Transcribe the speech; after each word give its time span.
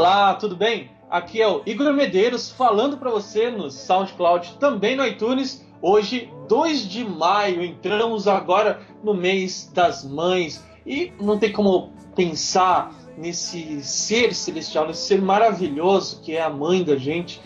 Olá, 0.00 0.32
tudo 0.32 0.56
bem? 0.56 0.90
Aqui 1.10 1.42
é 1.42 1.46
o 1.46 1.60
Igor 1.66 1.92
Medeiros 1.92 2.48
falando 2.50 2.96
para 2.96 3.10
você 3.10 3.50
no 3.50 3.70
SoundCloud, 3.70 4.56
também 4.58 4.96
no 4.96 5.06
iTunes. 5.06 5.62
Hoje, 5.82 6.32
2 6.48 6.88
de 6.88 7.04
maio, 7.04 7.62
entramos 7.62 8.26
agora 8.26 8.80
no 9.04 9.12
mês 9.12 9.70
das 9.74 10.02
mães 10.02 10.64
e 10.86 11.12
não 11.20 11.38
tem 11.38 11.52
como 11.52 11.92
pensar 12.16 12.94
nesse 13.18 13.82
ser 13.82 14.34
celestial, 14.34 14.86
nesse 14.86 15.02
ser 15.02 15.20
maravilhoso 15.20 16.22
que 16.22 16.34
é 16.34 16.40
a 16.40 16.48
mãe 16.48 16.82
da 16.82 16.96
gente. 16.96 17.38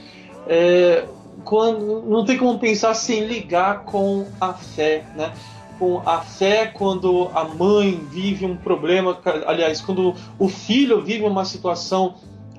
É, 0.46 1.08
quando, 1.44 2.02
não 2.02 2.24
tem 2.24 2.38
como 2.38 2.56
pensar 2.60 2.94
sem 2.94 3.26
ligar 3.26 3.84
com 3.84 4.28
a 4.40 4.54
fé, 4.54 5.04
né? 5.16 5.32
Com 5.76 6.00
a 6.06 6.20
fé 6.20 6.66
quando 6.66 7.32
a 7.34 7.42
mãe 7.42 8.00
vive 8.12 8.46
um 8.46 8.56
problema, 8.56 9.18
aliás, 9.44 9.80
quando 9.80 10.14
o 10.38 10.48
filho 10.48 11.02
vive 11.02 11.24
uma 11.24 11.44
situação 11.44 12.14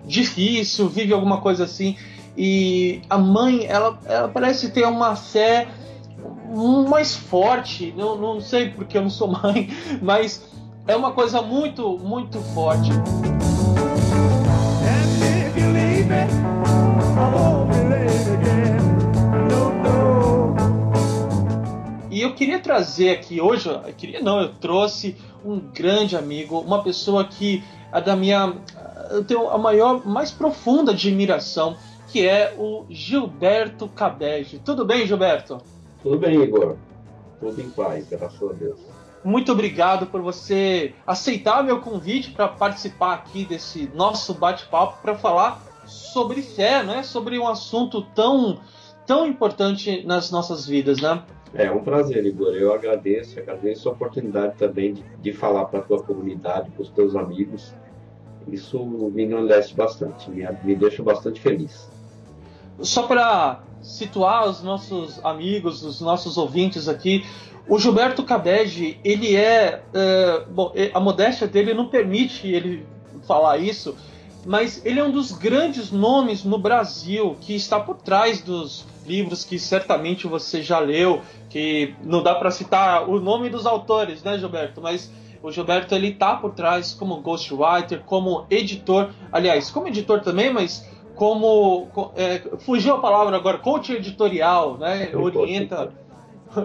difícil, 0.07 0.87
vive 0.89 1.13
alguma 1.13 1.41
coisa 1.41 1.63
assim, 1.63 1.97
e 2.37 3.01
a 3.09 3.17
mãe, 3.17 3.65
ela, 3.65 3.97
ela 4.05 4.27
parece 4.27 4.69
ter 4.71 4.85
uma 4.85 5.15
fé 5.15 5.67
mais 6.89 7.15
forte, 7.15 7.93
não, 7.97 8.15
não 8.15 8.41
sei 8.41 8.69
porque 8.69 8.97
eu 8.97 9.01
não 9.01 9.09
sou 9.09 9.27
mãe, 9.41 9.69
mas 10.01 10.49
é 10.87 10.95
uma 10.95 11.11
coisa 11.11 11.41
muito, 11.41 11.97
muito 11.97 12.39
forte. 12.53 12.89
E 22.11 22.21
eu 22.21 22.33
queria 22.33 22.59
trazer 22.59 23.09
aqui 23.09 23.41
hoje, 23.41 23.67
eu 23.67 23.93
queria 23.93 24.21
não, 24.21 24.39
eu 24.39 24.53
trouxe 24.53 25.17
um 25.43 25.59
grande 25.59 26.15
amigo, 26.15 26.59
uma 26.59 26.81
pessoa 26.81 27.25
que 27.25 27.61
é 27.91 27.99
da 27.99 28.15
minha 28.15 28.53
eu 29.11 29.23
tenho 29.23 29.49
a 29.49 29.57
maior, 29.57 30.05
mais 30.05 30.31
profunda 30.31 30.91
admiração, 30.91 31.77
que 32.07 32.27
é 32.27 32.53
o 32.57 32.85
Gilberto 32.89 33.87
Cabege. 33.89 34.59
Tudo 34.63 34.85
bem, 34.85 35.05
Gilberto? 35.05 35.61
Tudo 36.01 36.17
bem, 36.17 36.41
Igor. 36.41 36.75
Tudo 37.39 37.61
em 37.61 37.69
paz, 37.69 38.07
graças 38.09 38.41
a 38.41 38.53
Deus. 38.53 38.79
Muito 39.23 39.51
obrigado 39.51 40.05
por 40.05 40.21
você 40.21 40.93
aceitar 41.05 41.63
meu 41.63 41.81
convite 41.81 42.31
para 42.31 42.47
participar 42.47 43.13
aqui 43.15 43.43
desse 43.43 43.89
nosso 43.95 44.33
bate-papo 44.35 45.01
para 45.01 45.15
falar 45.15 45.63
sobre 45.87 46.41
fé, 46.43 46.83
né? 46.83 47.01
Sobre 47.01 47.39
um 47.39 47.47
assunto 47.47 48.03
tão 48.13 48.59
tão 49.05 49.25
importante 49.25 50.03
nas 50.05 50.31
nossas 50.31 50.67
vidas, 50.67 51.01
né? 51.01 51.23
É 51.53 51.71
um 51.71 51.83
prazer, 51.83 52.25
Igor. 52.25 52.53
Eu 52.53 52.73
agradeço, 52.73 53.39
agradeço 53.39 53.87
a 53.87 53.91
oportunidade 53.93 54.57
também 54.57 54.93
de, 54.93 55.03
de 55.21 55.33
falar 55.33 55.65
para 55.65 55.79
a 55.79 55.83
tua 55.83 56.03
comunidade, 56.03 56.69
para 56.71 56.81
os 56.81 56.89
teus 56.89 57.15
amigos. 57.15 57.73
Isso 58.47 58.83
me 58.85 59.23
engrandece 59.23 59.73
bastante, 59.73 60.29
me, 60.29 60.47
me 60.63 60.75
deixa 60.75 61.01
bastante 61.01 61.39
feliz. 61.41 61.89
Só 62.81 63.03
para 63.03 63.61
situar 63.81 64.47
os 64.47 64.61
nossos 64.61 65.23
amigos, 65.23 65.83
os 65.83 66.01
nossos 66.01 66.37
ouvintes 66.37 66.87
aqui, 66.87 67.25
o 67.67 67.79
Gilberto 67.79 68.23
Cabege, 68.23 68.99
ele 69.03 69.35
é, 69.35 69.81
é, 69.93 70.45
bom, 70.49 70.71
a 70.93 70.99
modéstia 70.99 71.47
dele 71.47 71.73
não 71.73 71.87
permite 71.87 72.47
ele 72.47 72.85
falar 73.27 73.57
isso, 73.57 73.95
mas 74.45 74.85
ele 74.85 74.99
é 74.99 75.03
um 75.03 75.11
dos 75.11 75.31
grandes 75.31 75.91
nomes 75.91 76.43
no 76.43 76.59
Brasil 76.59 77.35
que 77.41 77.55
está 77.55 77.79
por 77.79 77.95
trás 77.97 78.41
dos 78.41 78.85
livros 79.07 79.43
que 79.43 79.57
certamente 79.57 80.27
você 80.27 80.61
já 80.61 80.79
leu, 80.79 81.21
que 81.49 81.95
não 82.03 82.21
dá 82.21 82.35
para 82.35 82.51
citar 82.51 83.09
o 83.09 83.19
nome 83.19 83.49
dos 83.49 83.65
autores, 83.65 84.23
né, 84.23 84.37
Gilberto? 84.37 84.81
Mas 84.81 85.11
o 85.45 85.51
Gilberto 85.51 85.93
ele 85.93 86.11
tá 86.11 86.35
por 86.35 86.53
trás 86.53 86.91
como 86.91 87.21
ghostwriter, 87.21 88.01
como 88.03 88.47
editor, 88.49 89.11
aliás, 89.31 89.69
como 89.69 89.87
editor 89.87 90.19
também, 90.21 90.51
mas 90.51 90.89
como 91.13 91.87
é, 92.15 92.41
fugiu 92.59 92.95
a 92.95 92.99
palavra 92.99 93.37
agora, 93.37 93.59
coach 93.59 93.93
editorial, 93.93 94.77
né? 94.79 95.11
Orienta, 95.15 95.93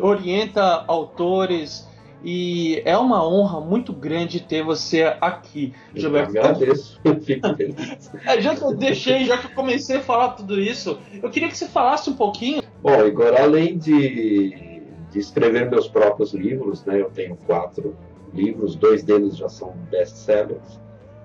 orienta 0.01 0.85
autores 0.89 1.87
e 2.25 2.81
é 2.87 2.97
uma 2.97 3.27
honra 3.27 3.61
muito 3.61 3.93
grande 3.93 4.41
ter 4.41 4.63
você 4.63 5.15
aqui, 5.21 5.75
eu 5.95 6.01
Gilberto. 6.01 6.35
Eu 6.35 6.43
agradeço, 6.43 7.01
fico 7.21 7.49
feliz. 7.55 8.11
é, 8.25 8.41
já 8.41 8.57
que 8.57 8.63
eu 8.63 8.75
deixei, 8.75 9.27
já 9.27 9.37
que 9.37 9.47
eu 9.47 9.55
comecei 9.55 9.99
a 9.99 10.03
falar 10.03 10.31
tudo 10.31 10.59
isso, 10.59 10.99
eu 11.23 11.29
queria 11.29 11.49
que 11.49 11.57
você 11.57 11.69
falasse 11.69 12.09
um 12.09 12.15
pouquinho. 12.15 12.63
Bom, 12.83 13.05
Igor, 13.05 13.35
além 13.39 13.77
de, 13.77 14.83
de 15.11 15.19
escrever 15.19 15.71
meus 15.71 15.87
próprios 15.87 16.33
livros, 16.33 16.83
né? 16.87 16.99
Eu 16.99 17.11
tenho 17.11 17.37
quatro 17.47 17.95
livros, 18.33 18.75
dois 18.75 19.03
deles 19.03 19.37
já 19.37 19.49
são 19.49 19.75
best-sellers, 19.91 20.81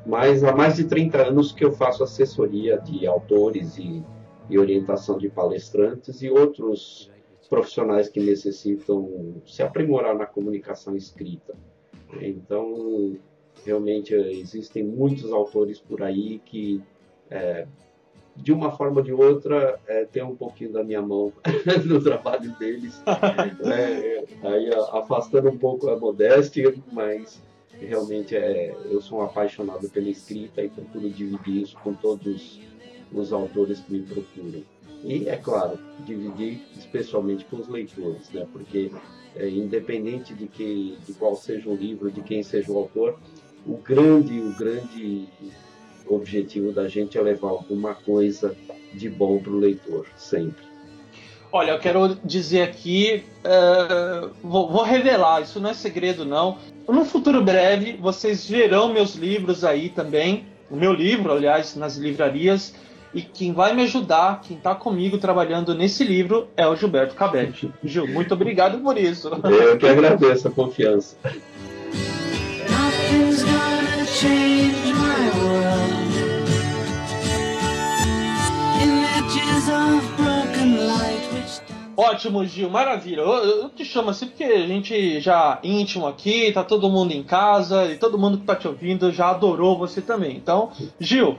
mas 0.05 0.43
há 0.43 0.53
mais 0.55 0.75
de 0.75 0.85
30 0.85 1.29
anos 1.29 1.51
que 1.51 1.65
eu 1.65 1.71
faço 1.71 2.03
assessoria 2.03 2.77
de 2.77 3.07
autores 3.07 3.77
e, 3.77 4.03
e 4.49 4.59
orientação 4.59 5.17
de 5.17 5.29
palestrantes 5.29 6.21
e 6.21 6.29
outros 6.29 7.11
profissionais 7.49 8.09
que 8.09 8.19
necessitam 8.19 9.41
se 9.45 9.63
aprimorar 9.63 10.15
na 10.15 10.25
comunicação 10.25 10.95
escrita. 10.95 11.55
Então, 12.21 13.17
realmente 13.65 14.13
existem 14.13 14.83
muitos 14.83 15.31
autores 15.31 15.79
por 15.79 16.03
aí 16.03 16.39
que 16.39 16.81
é, 17.29 17.67
de 18.35 18.51
uma 18.51 18.71
forma 18.71 18.97
ou 18.97 19.03
de 19.03 19.13
outra, 19.13 19.79
é, 19.87 20.05
tem 20.05 20.23
um 20.23 20.35
pouquinho 20.35 20.73
da 20.73 20.83
minha 20.83 21.01
mão 21.01 21.31
no 21.85 22.03
trabalho 22.03 22.51
deles, 22.57 23.01
é, 23.07 24.25
aí 24.43 24.69
afastando 24.91 25.49
um 25.49 25.57
pouco 25.57 25.89
a 25.89 25.97
modéstia, 25.97 26.73
mas 26.91 27.41
realmente 27.79 28.35
é, 28.35 28.75
eu 28.85 29.01
sou 29.01 29.19
um 29.19 29.23
apaixonado 29.23 29.89
pela 29.89 30.09
escrita 30.09 30.61
e 30.61 30.69
procuro 30.69 31.09
dividir 31.09 31.63
isso 31.63 31.77
com 31.83 31.93
todos 31.93 32.59
os 33.11 33.33
autores 33.33 33.79
que 33.79 33.93
me 33.93 34.01
procuram. 34.01 34.63
E, 35.03 35.29
é 35.29 35.37
claro, 35.37 35.77
dividir 36.05 36.61
especialmente 36.77 37.45
com 37.45 37.57
os 37.57 37.67
leitores, 37.67 38.31
né? 38.31 38.47
porque 38.51 38.91
é, 39.35 39.47
independente 39.47 40.33
de, 40.33 40.47
que, 40.47 40.97
de 41.05 41.13
qual 41.13 41.35
seja 41.35 41.69
o 41.69 41.75
livro, 41.75 42.11
de 42.11 42.21
quem 42.21 42.41
seja 42.41 42.71
o 42.71 42.77
autor, 42.77 43.19
o 43.67 43.77
grande, 43.77 44.39
o 44.39 44.55
grande 44.55 45.27
o 46.07 46.15
objetivo 46.15 46.71
da 46.71 46.87
gente 46.87 47.17
é 47.17 47.21
levar 47.21 47.49
alguma 47.49 47.93
coisa 47.93 48.55
de 48.93 49.09
bom 49.09 49.39
para 49.39 49.51
o 49.51 49.57
leitor, 49.57 50.05
sempre. 50.15 50.63
Olha, 51.51 51.71
eu 51.71 51.79
quero 51.79 52.17
dizer 52.23 52.63
aqui, 52.63 53.23
uh, 53.45 54.29
vou, 54.43 54.69
vou, 54.69 54.83
revelar, 54.83 55.41
isso 55.41 55.59
não 55.59 55.69
é 55.69 55.73
segredo 55.73 56.25
não. 56.25 56.57
No 56.87 57.05
futuro 57.05 57.41
breve, 57.41 57.93
vocês 57.93 58.47
verão 58.47 58.91
meus 58.91 59.15
livros 59.15 59.63
aí 59.63 59.89
também, 59.89 60.45
o 60.69 60.75
meu 60.75 60.91
livro, 60.91 61.31
aliás, 61.31 61.75
nas 61.75 61.95
livrarias, 61.95 62.75
e 63.13 63.21
quem 63.21 63.53
vai 63.53 63.73
me 63.73 63.83
ajudar, 63.83 64.41
quem 64.41 64.57
está 64.57 64.75
comigo 64.75 65.17
trabalhando 65.17 65.73
nesse 65.73 66.03
livro 66.03 66.49
é 66.57 66.67
o 66.67 66.75
Gilberto 66.75 67.15
Cabete. 67.15 67.71
Gil, 67.81 68.05
muito 68.05 68.33
obrigado 68.33 68.79
por 68.79 68.97
isso. 68.97 69.29
Eu 69.29 69.77
que 69.77 69.87
agradeço 69.87 70.49
a 70.49 70.51
confiança. 70.51 71.15
Ótimo, 82.09 82.45
Gil, 82.45 82.69
maravilha. 82.69 83.21
Eu, 83.21 83.61
eu, 83.63 83.69
te 83.69 83.83
chamo 83.83 84.11
assim 84.11 84.27
porque 84.27 84.43
a 84.43 84.67
gente 84.67 85.19
já 85.19 85.59
íntimo 85.63 86.05
aqui, 86.05 86.51
tá 86.51 86.63
todo 86.63 86.89
mundo 86.89 87.11
em 87.13 87.23
casa 87.23 87.85
e 87.91 87.97
todo 87.97 88.17
mundo 88.17 88.37
que 88.37 88.45
tá 88.45 88.55
te 88.55 88.67
ouvindo 88.67 89.11
já 89.11 89.29
adorou 89.29 89.77
você 89.77 90.01
também. 90.01 90.37
Então, 90.37 90.71
Gil, 90.99 91.37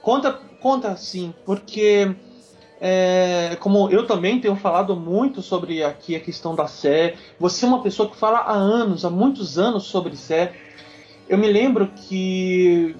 conta, 0.00 0.32
conta 0.60 0.88
assim, 0.88 1.34
porque 1.44 2.14
é, 2.80 3.56
como 3.60 3.90
eu 3.90 4.06
também 4.06 4.40
tenho 4.40 4.56
falado 4.56 4.96
muito 4.96 5.42
sobre 5.42 5.84
aqui 5.84 6.16
a 6.16 6.20
questão 6.20 6.54
da 6.54 6.66
Sé, 6.66 7.14
você 7.38 7.66
é 7.66 7.68
uma 7.68 7.82
pessoa 7.82 8.08
que 8.08 8.16
fala 8.16 8.38
há 8.38 8.52
anos, 8.52 9.04
há 9.04 9.10
muitos 9.10 9.58
anos 9.58 9.84
sobre 9.84 10.16
Sé. 10.16 10.54
Eu 11.28 11.36
me 11.36 11.48
lembro 11.48 11.88
que 11.88 12.94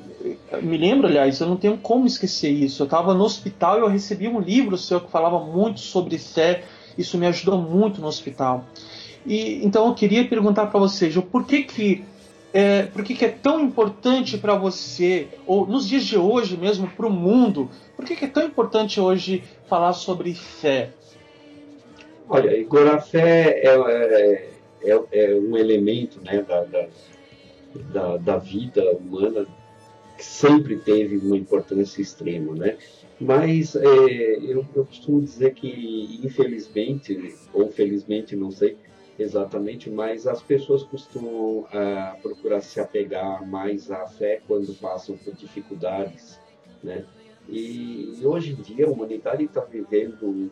me 0.63 0.77
lembro, 0.77 1.07
aliás, 1.07 1.41
eu 1.41 1.47
não 1.47 1.57
tenho 1.57 1.79
como 1.79 2.07
esquecer 2.07 2.51
isso. 2.51 2.83
Eu 2.83 2.87
estava 2.87 3.15
no 3.15 3.25
hospital 3.25 3.79
e 3.79 3.81
eu 3.81 3.89
recebi 3.89 4.29
um 4.29 4.41
livro 4.41 4.77
seu 4.77 5.01
que 5.01 5.11
falava 5.11 5.39
muito 5.39 5.81
sobre 5.81 6.19
fé 6.19 6.65
isso 6.97 7.19
me 7.19 7.27
ajudou 7.27 7.59
muito 7.61 8.01
no 8.01 8.07
hospital. 8.07 8.65
E 9.25 9.65
então 9.65 9.87
eu 9.87 9.95
queria 9.95 10.27
perguntar 10.27 10.67
para 10.67 10.79
você, 10.79 11.11
Ju, 11.11 11.23
por 11.23 11.45
que 11.45 11.63
que 11.63 12.05
é, 12.53 12.85
por 12.85 13.05
que, 13.05 13.15
que 13.15 13.25
é 13.25 13.29
tão 13.29 13.61
importante 13.61 14.39
para 14.39 14.55
você, 14.55 15.29
ou 15.47 15.67
nos 15.67 15.87
dias 15.87 16.05
de 16.05 16.17
hoje 16.17 16.57
mesmo, 16.57 16.89
para 16.89 17.07
o 17.07 17.11
mundo, 17.11 17.69
por 17.95 18.05
que, 18.05 18.17
que 18.17 18.25
é 18.25 18.29
tão 18.29 18.45
importante 18.45 18.99
hoje 18.99 19.45
falar 19.69 19.93
sobre 19.93 20.33
fé? 20.33 20.91
Olha, 22.29 22.57
Igor, 22.57 22.89
a 22.89 22.99
fé 22.99 23.61
é, 23.63 24.49
é, 24.83 25.01
é, 25.13 25.35
um 25.35 25.57
elemento 25.57 26.21
né, 26.25 26.43
da, 26.43 26.65
da, 27.93 28.17
da, 28.17 28.37
vida 28.39 28.83
humana 28.93 29.47
que 30.17 30.25
sempre 30.25 30.77
teve 30.77 31.19
uma 31.19 31.37
importância 31.37 32.01
extrema. 32.01 32.55
Né? 32.55 32.79
Mas 33.21 33.77
é, 33.77 33.85
eu, 33.85 34.67
eu, 34.75 34.85
costumo 34.85 35.21
dizer 35.21 35.55
que, 35.55 36.21
infelizmente, 36.23 37.35
ou 37.53 37.71
felizmente, 37.71 38.35
não 38.37 38.51
sei 38.51 38.77
exatamente, 39.19 39.89
mas 39.89 40.27
as 40.27 40.43
pessoas 40.43 40.83
costumam 40.83 41.67
ah, 41.73 42.17
procurar 42.23 42.61
se 42.61 42.79
apegar 42.79 43.49
mais 43.49 43.91
à 43.91 44.07
fé 44.07 44.43
quando 44.47 44.75
passam 44.75 45.17
por 45.17 45.35
dificuldades 45.35 46.39
né? 46.87 47.05
E, 47.49 48.19
e 48.21 48.27
hoje 48.27 48.53
em 48.53 48.63
dia 48.63 48.87
a 48.87 48.91
humanidade 48.91 49.45
está 49.45 49.61
vivendo 49.61 50.27
um 50.27 50.51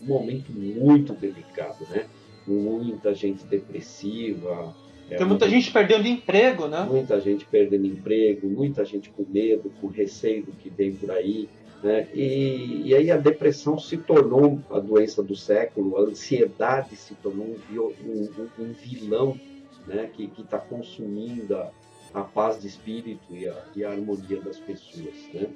momento 0.00 0.52
muito 0.52 1.12
delicado, 1.12 1.86
né? 1.90 2.06
Muita 2.46 3.14
gente 3.14 3.44
depressiva. 3.44 4.74
É, 5.10 5.16
Tem 5.16 5.26
muita, 5.26 5.48
gente 5.48 5.72
perdendo 5.72 6.06
emprego, 6.06 6.66
né? 6.66 6.86
Muita 6.88 7.20
gente 7.20 7.44
perdendo 7.46 7.86
emprego, 7.86 8.48
muita 8.48 8.84
gente 8.84 9.08
com 9.10 9.24
medo, 9.28 9.72
com 9.80 9.86
receio 9.86 10.44
do 10.44 10.52
que 10.52 10.68
vem 10.68 10.94
por 10.94 11.10
aí. 11.10 11.48
Né? 11.82 12.08
E, 12.12 12.82
e, 12.86 12.94
aí 12.94 13.10
a 13.10 13.16
depressão 13.16 13.78
se 13.78 13.96
tornou 13.96 14.60
a 14.70 14.80
doença 14.80 15.22
do 15.22 15.36
século, 15.36 15.96
a 15.96 16.00
ansiedade 16.00 16.96
se 16.96 17.14
tornou 17.14 17.46
um, 17.46 17.78
um, 17.78 18.48
um 18.58 18.72
vilão 18.72 19.38
né? 19.86 20.10
que 20.12 20.30
está 20.38 20.58
consumindo 20.58 21.56
a, 21.56 21.70
a, 22.12 22.22
paz 22.22 22.60
de 22.60 22.66
espírito 22.66 23.34
e 23.34 23.48
a, 23.48 23.64
e 23.76 23.84
a 23.84 23.90
harmonia 23.90 24.40
das 24.40 24.58
pessoas. 24.58 25.14
Né? 25.32 25.46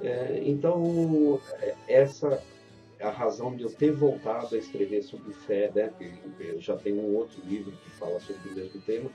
É, 0.00 0.42
então, 0.46 1.40
é, 1.60 1.74
essa 1.88 2.40
a 3.02 3.10
razão 3.10 3.54
de 3.56 3.64
eu 3.64 3.70
ter 3.70 3.92
voltado 3.92 4.54
a 4.54 4.58
escrever 4.58 5.02
sobre 5.02 5.32
fé, 5.32 5.70
né? 5.74 5.92
Eu 6.38 6.60
já 6.60 6.76
tenho 6.76 7.00
um 7.00 7.16
outro 7.16 7.42
livro 7.44 7.72
que 7.72 7.90
fala 7.90 8.20
sobre 8.20 8.48
o 8.50 8.54
mesmo 8.54 8.80
tema, 8.82 9.10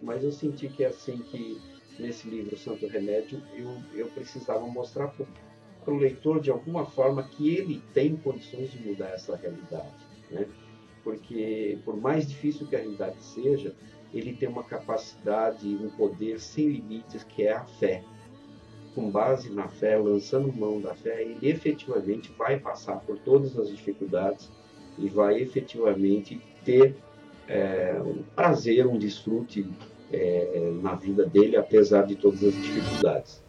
mas 0.00 0.22
eu 0.22 0.32
senti 0.32 0.68
que 0.68 0.84
é 0.84 0.88
assim 0.88 1.18
que 1.18 1.60
nesse 1.98 2.28
livro 2.28 2.56
Santo 2.56 2.86
Remédio 2.86 3.42
eu, 3.54 3.76
eu 3.94 4.06
precisava 4.08 4.66
mostrar 4.66 5.08
para 5.08 5.92
o 5.92 5.96
leitor 5.96 6.40
de 6.40 6.50
alguma 6.50 6.86
forma 6.86 7.22
que 7.24 7.54
ele 7.54 7.82
tem 7.92 8.16
condições 8.16 8.70
de 8.70 8.78
mudar 8.86 9.10
essa 9.10 9.36
realidade, 9.36 10.06
né? 10.30 10.46
Porque 11.02 11.78
por 11.84 11.96
mais 11.96 12.28
difícil 12.28 12.66
que 12.66 12.76
a 12.76 12.78
realidade 12.78 13.20
seja, 13.22 13.74
ele 14.14 14.34
tem 14.34 14.48
uma 14.48 14.62
capacidade, 14.62 15.66
um 15.68 15.90
poder 15.90 16.38
sem 16.38 16.68
limites 16.68 17.24
que 17.24 17.42
é 17.42 17.52
a 17.52 17.64
fé 17.64 18.04
com 18.94 19.10
base 19.10 19.50
na 19.50 19.68
fé, 19.68 19.96
lançando 19.96 20.52
mão 20.52 20.80
da 20.80 20.94
fé, 20.94 21.22
ele 21.22 21.38
efetivamente 21.42 22.32
vai 22.36 22.58
passar 22.58 22.96
por 23.00 23.18
todas 23.18 23.58
as 23.58 23.68
dificuldades 23.68 24.50
e 24.98 25.08
vai 25.08 25.40
efetivamente 25.40 26.40
ter 26.64 26.96
é, 27.48 28.00
um 28.04 28.22
prazer, 28.34 28.86
um 28.86 28.98
desfrute 28.98 29.66
é, 30.12 30.72
na 30.82 30.94
vida 30.94 31.24
dele, 31.24 31.56
apesar 31.56 32.06
de 32.06 32.16
todas 32.16 32.44
as 32.44 32.54
dificuldades. 32.54 33.42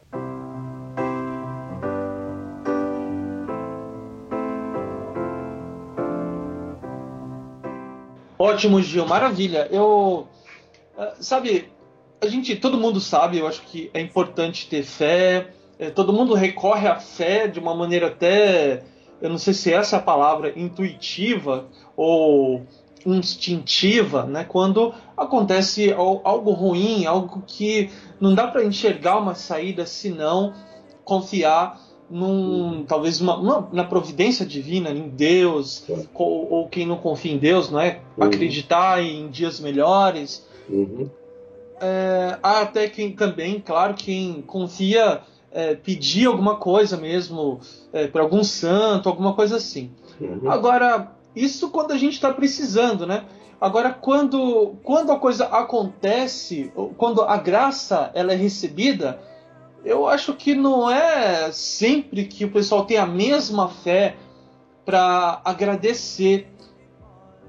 Ótimo, 8.39 8.81
Gil, 8.81 9.06
maravilha. 9.06 9.68
Eu, 9.72 10.28
ah, 10.98 11.16
sabe, 11.19 11.72
a 12.24 12.30
gente, 12.30 12.56
todo 12.56 12.78
mundo 12.78 13.02
sabe, 13.02 13.38
eu 13.38 13.48
acho 13.48 13.62
que 13.64 13.92
é 13.94 14.00
importante 14.00 14.68
ter 14.68 14.84
fé. 14.84 15.50
É, 15.78 15.90
todo 15.90 16.14
mundo 16.14 16.34
recorre 16.34 16.88
à 16.88 16.96
fé 16.96 17.48
de 17.48 17.60
uma 17.60 17.75
maneira 17.75 18.08
até, 18.08 18.84
eu 19.22 19.30
não 19.30 19.38
sei 19.38 19.54
se 19.54 19.74
essa 19.74 19.98
é 19.98 20.00
a 20.00 20.02
palavra, 20.02 20.54
intuitiva 20.56 21.66
ou 21.98 22.66
instintiva, 23.06 24.24
né? 24.24 24.46
Quando 24.46 24.94
acontece 25.18 25.92
algo 25.92 26.52
ruim, 26.52 27.06
algo 27.06 27.44
que 27.46 27.90
não 28.22 28.34
dá 28.34 28.48
para 28.48 28.64
enxergar 28.64 29.18
uma 29.18 29.36
saída 29.36 29.86
senão 29.86 30.54
confiar 31.04 31.81
num 32.10 32.86
talvez 32.86 33.20
uma, 33.20 33.36
uma, 33.36 33.70
na 33.74 33.84
providência 33.84 34.46
divina, 34.46 34.92
em 34.92 35.10
Deus, 35.10 35.86
ou, 36.14 36.50
ou, 36.50 36.70
quem 36.70 36.86
não 36.86 36.96
confia 36.96 37.34
em 37.34 37.38
Deus, 37.38 37.70
não 37.70 37.81
é? 37.81 38.00
Uhum. 38.18 38.25
Acreditar 38.25 39.04
em 39.04 39.28
dias 39.30 39.60
melhores. 39.60 40.48
Uhum. 40.70 41.10
É, 41.81 42.38
há 42.42 42.62
até 42.62 42.88
quem 42.88 43.12
também, 43.12 43.60
claro, 43.60 43.94
quem 43.94 44.42
confia 44.42 45.22
é, 45.52 45.75
pedir 45.75 46.28
alguma 46.28 46.56
coisa 46.56 46.98
mesmo 46.98 47.60
é, 47.92 48.08
para 48.08 48.22
algum 48.22 48.44
santo, 48.44 49.10
alguma 49.10 49.34
coisa 49.34 49.58
assim. 49.58 49.92
Uhum. 50.20 50.50
Agora, 50.50 51.12
isso 51.36 51.70
quando 51.70 51.92
a 51.92 51.98
gente 51.98 52.14
está 52.14 52.31
precisando, 52.34 53.06
né? 53.06 53.25
Agora, 53.60 53.92
quando, 53.94 54.75
quando 54.84 55.12
a 55.12 55.20
coisa 55.20 55.46
acontece, 55.46 56.72
quando 56.98 57.22
a 57.22 57.38
graça 57.38 58.12
ela 58.14 58.34
é 58.34 58.36
recebida, 58.36 59.22
eu 59.86 60.08
acho 60.08 60.34
que 60.34 60.54
não 60.54 60.90
é 60.92 61.52
sempre 61.52 62.25
que 62.25 62.46
o 62.46 62.52
pessoal 62.52 62.86
tem 62.86 62.98
a 62.98 63.06
mesma 63.06 63.70
fé 63.70 64.16
para 64.86 65.42
agradecer 65.46 66.48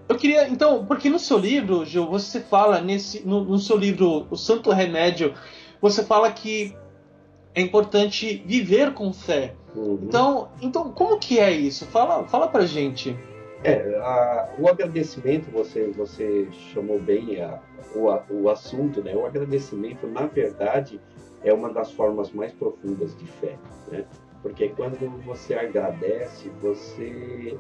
eu 0.09 0.17
queria, 0.17 0.49
então, 0.49 0.85
porque 0.85 1.09
no 1.09 1.19
seu 1.19 1.39
livro, 1.39 1.85
Gil, 1.85 2.07
você 2.07 2.41
fala 2.41 2.81
nesse, 2.81 3.27
no, 3.27 3.45
no, 3.45 3.59
seu 3.59 3.77
livro 3.77 4.27
O 4.31 4.37
Santo 4.37 4.71
Remédio, 4.71 5.35
você 5.81 6.05
fala 6.05 6.31
que 6.31 6.77
é 7.55 7.61
importante 7.61 8.43
viver 8.47 8.93
com 8.93 9.13
fé. 9.13 9.55
Uhum. 9.75 10.01
Então, 10.03 10.49
então, 10.61 10.93
como 10.93 11.19
que 11.19 11.39
é 11.39 11.51
isso? 11.51 11.87
Fala, 11.87 12.27
fala 12.29 12.49
pra 12.49 12.67
gente. 12.67 13.17
É, 13.63 13.97
a, 13.97 14.51
o 14.59 14.69
agradecimento, 14.69 15.51
você, 15.51 15.91
você 15.97 16.49
chamou 16.73 17.01
bem 17.01 17.41
a, 17.41 17.59
o, 17.95 18.43
o 18.43 18.51
assunto, 18.51 19.03
né? 19.03 19.17
O 19.17 19.25
agradecimento, 19.25 20.07
na 20.07 20.27
verdade, 20.27 21.01
é 21.43 21.53
uma 21.53 21.73
das 21.73 21.91
formas 21.93 22.31
mais 22.31 22.53
profundas 22.53 23.17
de 23.17 23.25
fé, 23.25 23.57
né? 23.91 24.05
Porque 24.43 24.69
quando 24.69 24.99
você 25.25 25.55
agradece, 25.55 26.51
você 26.61 27.57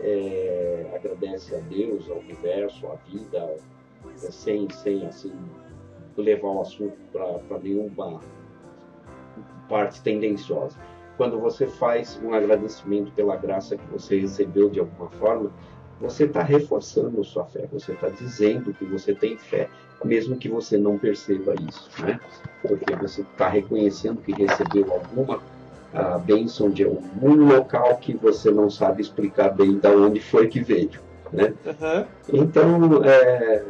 é, 0.00 0.90
agradece 0.94 1.54
a 1.54 1.60
Deus, 1.60 2.08
ao 2.10 2.18
universo, 2.18 2.86
à 2.86 2.94
vida, 3.08 3.56
é, 4.06 4.16
sem, 4.16 4.68
sem 4.70 5.06
assim, 5.06 5.32
levar 6.16 6.48
o 6.48 6.60
assunto 6.60 6.96
para 7.12 7.58
nenhuma 7.58 8.20
parte 9.68 10.02
tendenciosa. 10.02 10.78
Quando 11.16 11.38
você 11.38 11.66
faz 11.66 12.20
um 12.22 12.34
agradecimento 12.34 13.12
pela 13.12 13.36
graça 13.36 13.76
que 13.76 13.86
você 13.86 14.20
recebeu 14.20 14.68
de 14.68 14.80
alguma 14.80 15.08
forma, 15.10 15.52
você 16.00 16.24
está 16.24 16.42
reforçando 16.42 17.22
sua 17.22 17.44
fé, 17.46 17.68
você 17.72 17.92
está 17.92 18.08
dizendo 18.08 18.74
que 18.74 18.84
você 18.84 19.14
tem 19.14 19.38
fé, 19.38 19.68
mesmo 20.04 20.36
que 20.36 20.48
você 20.48 20.76
não 20.76 20.98
perceba 20.98 21.54
isso, 21.68 21.88
né? 22.02 22.20
Porque 22.62 22.94
você 22.96 23.22
está 23.22 23.48
reconhecendo 23.48 24.20
que 24.20 24.32
recebeu 24.32 24.92
alguma 24.92 25.40
a 25.94 26.18
bênção 26.18 26.70
de 26.70 26.84
algum 26.84 27.34
local 27.46 27.96
que 27.98 28.14
você 28.14 28.50
não 28.50 28.68
sabe 28.68 29.00
explicar 29.00 29.50
bem 29.50 29.78
de 29.78 29.88
onde 29.88 30.20
foi 30.20 30.48
que 30.48 30.60
veio. 30.60 31.00
Né? 31.32 31.54
Uhum. 31.64 32.06
Então, 32.32 33.04
é, 33.04 33.64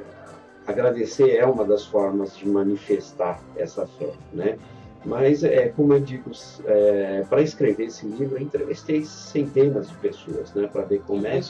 agradecer 0.67 1.37
é 1.37 1.45
uma 1.45 1.65
das 1.65 1.85
formas 1.85 2.37
de 2.37 2.49
manifestar 2.49 3.41
essa 3.57 3.87
fé. 3.87 4.13
Né? 4.33 4.59
Mas, 5.05 5.45
é, 5.45 5.69
como 5.69 5.93
eu 5.93 6.01
digo, 6.01 6.31
é, 6.65 7.25
para 7.29 7.43
escrever 7.43 7.87
esse 7.87 8.07
livro, 8.07 8.37
eu 8.39 8.43
entrevistei 8.43 9.05
centenas 9.05 9.89
de 9.89 9.95
pessoas 9.97 10.53
né, 10.55 10.67
para 10.67 10.83
ver 10.83 11.03
como 11.07 11.27
é 11.27 11.41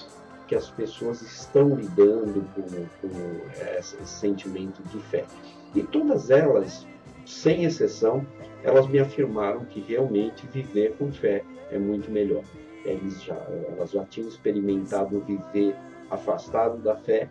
que 0.49 0.55
as 0.55 0.69
pessoas 0.71 1.23
estão 1.23 1.75
lidando 1.75 2.45
com, 2.55 2.63
com 3.01 3.09
esse 3.79 3.97
sentimento 4.05 4.83
de 4.89 4.99
fé. 4.99 5.25
E 5.75 5.83
todas 5.83 6.31
elas, 6.31 6.87
sem 7.25 7.65
exceção, 7.65 8.27
elas 8.65 8.89
me 8.89 8.99
afirmaram 8.99 9.65
que 9.67 9.81
realmente 9.81 10.47
viver 10.47 10.97
com 10.97 11.13
fé 11.13 11.45
é 11.71 11.79
muito 11.79 12.11
melhor. 12.11 12.43
Eles 12.85 13.23
já, 13.23 13.37
elas 13.69 13.91
já 13.91 14.05
tinham 14.07 14.29
experimentado 14.29 15.21
viver 15.21 15.77
afastado 16.11 16.83
da 16.83 16.97
fé 16.97 17.29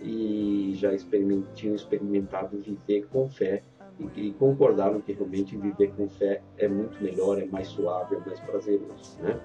e 0.00 0.72
já 0.74 0.92
experiment, 0.94 1.44
tinham 1.54 1.74
experimentado 1.74 2.58
viver 2.58 3.06
com 3.12 3.28
fé 3.28 3.62
e, 3.98 4.28
e, 4.28 4.32
concordaram 4.32 5.00
que 5.00 5.12
realmente 5.12 5.56
viver 5.56 5.92
com 5.94 6.08
fé 6.08 6.40
é 6.56 6.66
muito 6.66 7.02
melhor, 7.02 7.38
é 7.38 7.44
mais 7.44 7.68
suave, 7.68 8.16
é 8.16 8.18
mais 8.20 8.40
prazeroso, 8.40 9.20
né? 9.20 9.38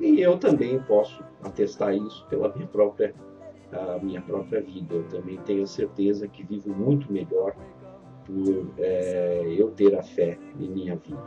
E, 0.00 0.06
e 0.06 0.22
eu 0.22 0.36
também 0.38 0.80
posso 0.82 1.22
atestar 1.44 1.94
isso 1.94 2.26
pela 2.28 2.52
minha 2.52 2.66
própria 2.66 3.14
minha 4.02 4.22
própria 4.22 4.60
vida. 4.60 4.94
Eu 4.94 5.04
também 5.04 5.36
tenho 5.38 5.66
certeza 5.66 6.26
que 6.28 6.42
vivo 6.44 6.70
muito 6.70 7.12
melhor 7.12 7.54
por 8.26 8.66
é, 8.78 9.54
eu 9.56 9.70
ter 9.70 9.94
a 9.94 10.02
fé 10.02 10.38
em 10.58 10.68
minha 10.68 10.96
vida. 10.96 11.20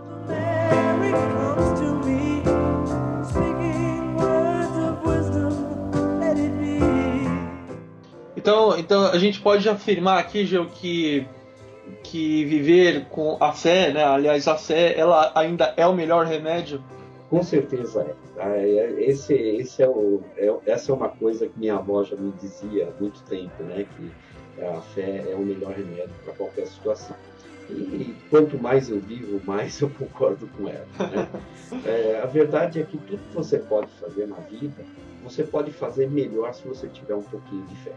Então, 8.35 8.77
então 8.77 9.05
a 9.05 9.17
gente 9.17 9.39
pode 9.41 9.67
afirmar 9.67 10.19
aqui, 10.19 10.45
Gil, 10.45 10.65
que 10.67 11.27
que 12.03 12.45
viver 12.45 13.05
com 13.05 13.37
a 13.39 13.51
fé, 13.51 13.91
né? 13.91 14.03
Aliás, 14.03 14.47
a 14.47 14.55
fé, 14.55 14.97
ela 14.97 15.31
ainda 15.35 15.73
é 15.75 15.85
o 15.85 15.93
melhor 15.93 16.25
remédio. 16.25 16.83
Com 17.29 17.43
certeza 17.43 18.15
é. 18.37 18.63
É. 18.63 19.03
Esse, 19.03 19.33
esse 19.33 19.83
é 19.83 19.87
o, 19.87 20.21
é, 20.35 20.53
essa 20.65 20.91
é 20.91 20.95
uma 20.95 21.09
coisa 21.09 21.47
que 21.47 21.59
minha 21.59 21.75
avó 21.75 22.03
já 22.03 22.15
me 22.15 22.31
dizia 22.31 22.87
há 22.89 23.01
muito 23.01 23.21
tempo, 23.23 23.63
né? 23.63 23.85
Que 23.95 24.11
a 24.67 24.81
fé 24.81 25.25
é 25.29 25.35
o 25.35 25.39
melhor 25.39 25.73
remédio 25.73 26.13
para 26.23 26.33
qualquer 26.33 26.67
situação. 26.67 27.15
E 27.69 28.15
quanto 28.31 28.57
mais 28.57 28.89
eu 28.89 28.99
vivo, 28.99 29.39
mais 29.45 29.79
eu 29.79 29.89
concordo 29.91 30.47
com 30.47 30.67
ela. 30.67 30.85
Né? 30.97 31.29
É, 31.85 32.19
a 32.19 32.25
verdade 32.25 32.81
é 32.81 32.83
que 32.83 32.97
tudo 32.97 33.19
que 33.19 33.35
você 33.35 33.59
pode 33.59 33.91
fazer 33.99 34.27
na 34.27 34.37
vida, 34.37 34.83
você 35.23 35.43
pode 35.43 35.71
fazer 35.71 36.09
melhor 36.09 36.51
se 36.51 36.67
você 36.67 36.87
tiver 36.87 37.13
um 37.13 37.21
pouquinho 37.21 37.63
de 37.67 37.75
fé. 37.75 37.95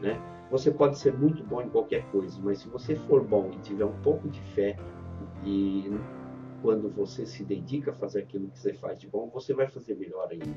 Né? 0.00 0.20
Você 0.50 0.72
pode 0.72 0.98
ser 0.98 1.12
muito 1.12 1.44
bom 1.44 1.62
em 1.62 1.68
qualquer 1.68 2.04
coisa, 2.10 2.36
mas 2.42 2.58
se 2.58 2.68
você 2.68 2.96
for 2.96 3.22
bom 3.22 3.48
e 3.54 3.58
tiver 3.58 3.84
um 3.84 3.96
pouco 4.02 4.28
de 4.28 4.40
fé, 4.40 4.76
e 5.44 5.96
quando 6.60 6.88
você 6.88 7.24
se 7.24 7.44
dedica 7.44 7.92
a 7.92 7.94
fazer 7.94 8.20
aquilo 8.20 8.48
que 8.48 8.58
você 8.58 8.72
faz 8.74 8.98
de 8.98 9.06
bom, 9.06 9.30
você 9.32 9.54
vai 9.54 9.68
fazer 9.68 9.94
melhor 9.94 10.28
ainda. 10.30 10.56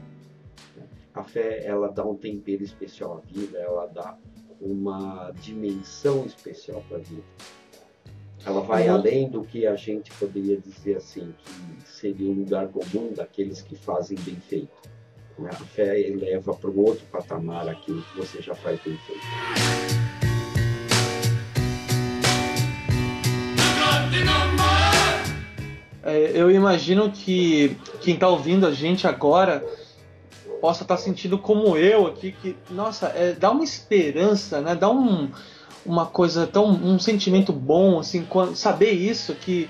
A 1.13 1.23
fé, 1.23 1.63
ela 1.65 1.87
dá 1.89 2.03
um 2.03 2.15
tempero 2.15 2.63
especial 2.63 3.17
à 3.17 3.19
vida, 3.21 3.57
ela 3.57 3.85
dá 3.85 4.17
uma 4.59 5.31
dimensão 5.41 6.25
especial 6.25 6.83
para 6.87 6.97
a 6.97 7.01
vida. 7.01 7.23
Ela 8.45 8.61
vai 8.61 8.87
uhum. 8.87 8.95
além 8.95 9.29
do 9.29 9.43
que 9.43 9.65
a 9.65 9.75
gente 9.75 10.11
poderia 10.13 10.57
dizer 10.57 10.97
assim, 10.97 11.33
que 11.43 11.89
seria 11.89 12.27
o 12.29 12.31
um 12.31 12.39
lugar 12.39 12.67
comum 12.67 13.11
daqueles 13.11 13.61
que 13.61 13.75
fazem 13.75 14.17
bem 14.19 14.35
feito. 14.35 14.69
Né? 15.39 15.49
A 15.51 15.65
fé 15.65 15.99
eleva 15.99 16.53
para 16.53 16.69
um 16.69 16.79
outro 16.79 17.05
patamar 17.11 17.67
aquilo 17.67 18.01
que 18.03 18.17
você 18.17 18.41
já 18.41 18.53
faz 18.53 18.79
bem 18.81 18.97
feito. 18.97 19.21
É, 26.03 26.31
eu 26.35 26.51
imagino 26.51 27.11
que 27.11 27.75
quem 27.99 28.13
está 28.13 28.29
ouvindo 28.29 28.67
a 28.67 28.71
gente 28.71 29.07
agora 29.07 29.65
possa 30.61 30.83
estar 30.83 30.95
tá 30.95 31.01
sentindo 31.01 31.37
como 31.37 31.77
eu 31.77 32.07
aqui, 32.07 32.31
que, 32.31 32.55
nossa, 32.69 33.07
é, 33.07 33.33
dá 33.33 33.51
uma 33.51 33.63
esperança, 33.63 34.61
né? 34.61 34.75
Dá 34.75 34.89
um, 34.89 35.29
uma 35.85 36.05
coisa 36.05 36.47
tão. 36.47 36.69
um 36.69 36.99
sentimento 36.99 37.53
bom, 37.53 37.99
assim, 37.99 38.25
quando, 38.27 38.55
saber 38.55 38.91
isso 38.91 39.35
que. 39.35 39.69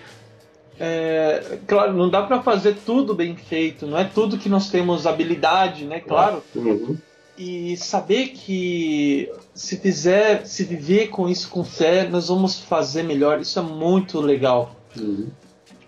É, 0.78 1.60
claro, 1.68 1.94
não 1.94 2.10
dá 2.10 2.24
para 2.24 2.42
fazer 2.42 2.76
tudo 2.86 3.14
bem 3.14 3.36
feito, 3.36 3.88
não 3.88 3.98
é 3.98 4.04
tudo 4.04 4.38
que 4.38 4.50
nós 4.50 4.70
temos 4.70 5.08
habilidade, 5.08 5.86
né? 5.86 6.02
Claro. 6.02 6.44
Uhum. 6.54 6.98
E 7.38 7.76
saber 7.78 8.30
que 8.30 9.30
se 9.54 9.78
fizer, 9.78 10.46
se 10.46 10.64
viver 10.64 11.08
com 11.08 11.28
isso 11.28 11.50
com 11.50 11.64
fé, 11.64 12.08
nós 12.08 12.28
vamos 12.30 12.60
fazer 12.60 13.04
melhor. 13.04 13.40
Isso 13.40 13.60
é 13.60 13.62
muito 13.62 14.20
legal. 14.20 14.76
Uhum. 14.98 15.28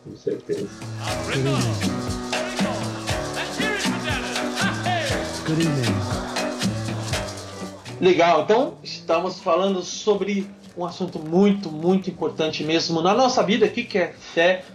Com 0.03 0.15
certeza. 0.15 0.69
Uhum. 1.35 2.16
Legal, 8.01 8.41
então 8.41 8.73
estamos 8.83 9.39
falando 9.39 9.81
sobre 9.81 10.45
um 10.77 10.85
assunto 10.85 11.19
muito, 11.19 11.71
muito 11.71 12.09
importante 12.09 12.65
mesmo 12.65 13.01
na 13.01 13.13
nossa 13.13 13.41
vida 13.41 13.65
aqui, 13.65 13.85
que 13.85 13.97
é 13.97 14.13
fé, 14.13 14.65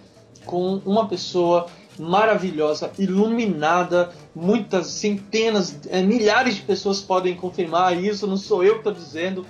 com 0.46 0.80
uma 0.86 1.06
pessoa 1.06 1.66
maravilhosa, 1.98 2.90
iluminada, 2.98 4.12
muitas 4.34 4.86
centenas, 4.86 5.78
é, 5.90 6.00
milhares 6.00 6.56
de 6.56 6.62
pessoas 6.62 7.00
podem 7.00 7.36
confirmar 7.36 8.02
isso, 8.02 8.26
não 8.26 8.38
sou 8.38 8.64
eu 8.64 8.72
que 8.72 8.78
estou 8.78 8.92
dizendo. 8.94 9.46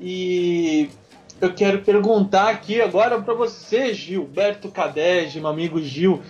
E 0.00 0.90
eu 1.40 1.54
quero 1.54 1.82
perguntar 1.82 2.48
aqui 2.48 2.80
agora 2.82 3.20
para 3.22 3.34
você, 3.34 3.94
Gilberto 3.94 4.68
Cadege, 4.68 5.38
meu 5.38 5.48
amigo 5.48 5.80
Gil, 5.80 6.22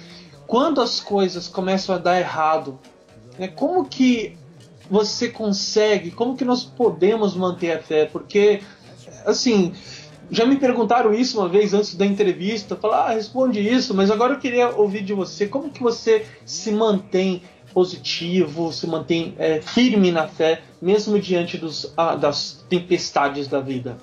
quando 0.46 0.80
as 0.80 1.00
coisas 1.00 1.48
começam 1.48 1.94
a 1.94 1.98
dar 1.98 2.20
errado, 2.20 2.78
né? 3.38 3.48
Como 3.48 3.84
que 3.84 4.36
você 4.90 5.28
consegue, 5.28 6.10
como 6.10 6.36
que 6.36 6.44
nós 6.44 6.64
podemos 6.64 7.34
manter 7.34 7.72
a 7.72 7.82
fé? 7.82 8.06
Porque, 8.06 8.60
assim, 9.24 9.72
já 10.30 10.44
me 10.44 10.56
perguntaram 10.56 11.12
isso 11.12 11.38
uma 11.38 11.48
vez 11.48 11.72
antes 11.74 11.94
da 11.94 12.06
entrevista, 12.06 12.76
falar, 12.76 13.06
ah, 13.06 13.14
responde 13.14 13.60
isso, 13.60 13.94
mas 13.94 14.10
agora 14.10 14.34
eu 14.34 14.38
queria 14.38 14.70
ouvir 14.70 15.02
de 15.02 15.12
você, 15.12 15.46
como 15.46 15.70
que 15.70 15.82
você 15.82 16.24
se 16.44 16.72
mantém 16.72 17.42
positivo, 17.72 18.72
se 18.72 18.86
mantém 18.86 19.34
é, 19.38 19.60
firme 19.60 20.10
na 20.10 20.26
fé, 20.26 20.62
mesmo 20.80 21.18
diante 21.18 21.58
dos, 21.58 21.92
ah, 21.96 22.16
das 22.16 22.64
tempestades 22.68 23.48
da 23.48 23.60
vida? 23.60 23.96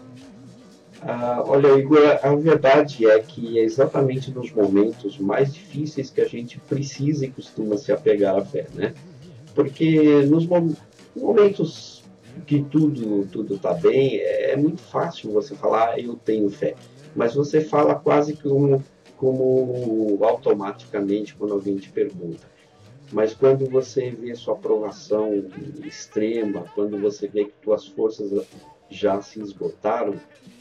Ah, 1.01 1.43
olha, 1.45 1.77
Igor, 1.77 2.19
a 2.21 2.35
verdade 2.35 3.05
é 3.05 3.19
que 3.19 3.59
é 3.59 3.63
exatamente 3.63 4.31
nos 4.31 4.51
momentos 4.51 5.17
mais 5.17 5.53
difíceis 5.53 6.09
que 6.09 6.21
a 6.21 6.27
gente 6.27 6.59
precisa 6.59 7.25
e 7.25 7.29
costuma 7.29 7.75
se 7.75 7.91
apegar 7.91 8.37
à 8.37 8.45
fé, 8.45 8.67
né? 8.73 8.93
Porque 9.53 10.23
nos 10.23 10.47
momentos 11.15 12.03
que 12.47 12.63
tudo 12.63 13.25
tudo 13.27 13.55
está 13.55 13.73
bem, 13.73 14.17
é, 14.17 14.51
é, 14.51 14.57
muito 14.57 14.81
fácil 14.81 15.31
você 15.31 15.55
falar 15.55 15.93
ah, 15.93 15.99
eu 15.99 16.15
tenho 16.15 16.49
fé, 16.49 16.75
mas 17.15 17.35
você 17.35 17.61
fala 17.61 17.95
quase 17.95 18.35
como, 18.35 18.83
como 19.17 20.19
automaticamente 20.23 21.35
quando 21.35 21.53
alguém 21.53 21.77
te 21.77 21.89
pergunta. 21.89 22.51
Mas 23.11 23.35
quando 23.35 23.69
você 23.69 24.09
vê 24.09 24.33
sua 24.33 24.55
aprovação 24.55 25.45
extrema, 25.85 26.65
quando 26.73 26.99
você 26.99 27.27
vê 27.27 27.45
que 27.45 27.53
suas 27.63 27.85
forças 27.85 28.47
já 28.89 29.21
se 29.21 29.39
esgotaram, 29.39 30.15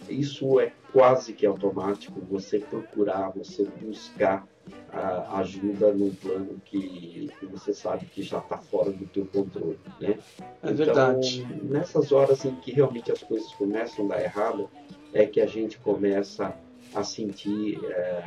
isso 0.08 0.60
é 0.60 0.72
quase 0.92 1.32
que 1.32 1.46
automático. 1.46 2.20
Você 2.30 2.58
procurar, 2.58 3.30
você 3.30 3.66
buscar 3.80 4.46
a 4.92 5.38
ajuda 5.38 5.92
num 5.92 6.14
plano 6.14 6.60
que, 6.64 7.30
que 7.38 7.46
você 7.46 7.72
sabe 7.72 8.06
que 8.06 8.22
já 8.22 8.38
está 8.38 8.58
fora 8.58 8.90
do 8.90 9.06
teu 9.06 9.24
controle, 9.26 9.78
né? 10.00 10.18
É 10.62 10.70
então, 10.70 10.74
verdade. 10.74 11.46
Nessas 11.62 12.12
horas 12.12 12.44
em 12.44 12.54
que 12.56 12.72
realmente 12.72 13.10
as 13.10 13.22
coisas 13.22 13.52
começam 13.54 14.04
a 14.04 14.08
dar 14.08 14.22
errado, 14.22 14.68
é 15.12 15.24
que 15.24 15.40
a 15.40 15.46
gente 15.46 15.78
começa 15.78 16.54
a 16.94 17.02
sentir 17.02 17.82
é, 17.86 18.22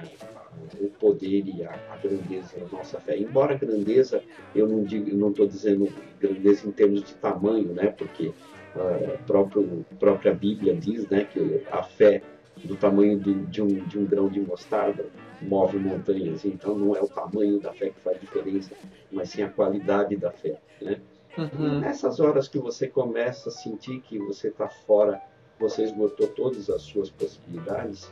o 0.80 0.90
poder 0.90 1.46
e 1.46 1.64
a, 1.64 1.72
a, 1.92 1.98
grandeza 1.98 2.58
da 2.60 2.78
nossa 2.78 3.00
fé. 3.00 3.16
Embora 3.16 3.56
grandeza, 3.56 4.24
eu 4.56 4.68
não 4.68 4.84
digo, 4.84 5.16
não 5.16 5.30
estou 5.30 5.46
dizendo 5.46 5.88
grandeza 6.20 6.68
em 6.68 6.72
termos 6.72 7.04
de 7.04 7.14
tamanho, 7.14 7.74
né? 7.74 7.88
Porque 7.88 8.34
a 8.76 9.18
próprio, 9.24 9.86
própria 10.00 10.34
Bíblia 10.34 10.76
diz, 10.76 11.08
né, 11.10 11.26
que 11.26 11.64
a 11.72 11.82
fé 11.84 12.22
do 12.64 12.76
tamanho 12.76 13.20
de, 13.20 13.34
de, 13.46 13.62
um, 13.62 13.68
de 13.68 14.00
um 14.00 14.06
grão 14.06 14.28
de 14.28 14.40
mostarda 14.40 15.06
move 15.42 15.78
montanhas. 15.78 16.46
Então 16.46 16.78
não 16.78 16.96
é 16.96 17.02
o 17.02 17.08
tamanho 17.08 17.60
da 17.60 17.74
fé 17.74 17.90
que 17.90 18.00
faz 18.00 18.20
diferença, 18.20 18.76
mas 19.12 19.30
sim 19.30 19.42
a 19.42 19.50
qualidade 19.50 20.16
da 20.16 20.32
fé. 20.32 20.60
Né? 20.82 21.02
Uhum. 21.38 21.80
Nessas 21.80 22.20
horas 22.20 22.48
que 22.48 22.58
você 22.58 22.88
começa 22.88 23.50
a 23.50 23.52
sentir 23.52 24.00
que 24.02 24.18
você 24.20 24.48
está 24.48 24.68
fora, 24.68 25.22
você 25.60 25.84
esgotou 25.84 26.28
todas 26.28 26.70
as 26.70 26.82
suas 26.82 27.10
possibilidades, 27.10 28.10